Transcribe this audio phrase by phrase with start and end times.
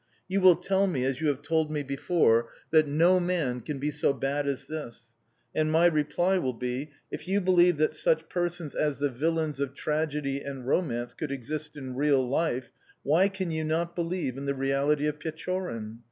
[0.27, 3.91] You will tell me, as you have told me before, that no man can be
[3.91, 5.13] so bad as this;
[5.53, 9.75] and my reply will be: "If you believe that such persons as the villains of
[9.75, 12.71] tragedy and romance could exist in real life,
[13.03, 15.99] why can you not believe in the reality of Pechorin?